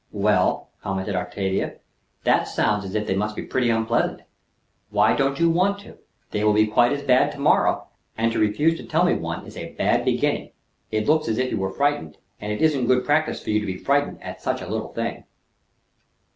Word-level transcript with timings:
"Well," 0.11 0.71
commented 0.81 1.15
Octavia, 1.15 1.75
"that 2.23 2.47
sounds 2.47 2.83
as 2.85 2.95
if 2.95 3.05
they 3.05 3.15
must 3.15 3.35
be 3.35 3.43
pretty 3.43 3.69
unpleasant. 3.69 4.21
Why 4.89 5.15
don't 5.15 5.39
you 5.39 5.47
want 5.47 5.77
to? 5.81 5.99
They 6.31 6.43
will 6.43 6.53
be 6.55 6.65
quite 6.65 6.91
as 6.91 7.03
bad 7.03 7.31
to 7.33 7.39
morrow. 7.39 7.85
And 8.17 8.31
to 8.31 8.39
refuse 8.39 8.75
to 8.79 8.83
tell 8.83 9.05
me 9.05 9.13
one 9.13 9.45
is 9.45 9.55
a 9.55 9.73
bad 9.73 10.03
beginning. 10.03 10.53
It 10.89 11.05
looks 11.07 11.27
as 11.27 11.37
if 11.37 11.51
you 11.51 11.57
were 11.59 11.69
frightened; 11.69 12.17
and 12.39 12.51
it 12.51 12.63
isn't 12.63 12.87
good 12.87 13.05
practice 13.05 13.43
for 13.43 13.51
you 13.51 13.59
to 13.59 13.65
be 13.67 13.77
frightened 13.77 14.23
at 14.23 14.41
such 14.41 14.59
a 14.59 14.67
little 14.67 14.91
thing." 14.91 15.25